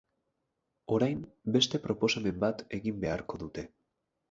Orain, 0.95 1.19
beste 1.57 1.81
proposamen 1.85 2.41
bat 2.47 2.65
egin 2.81 3.01
beharko 3.07 3.41
dute. 3.45 3.71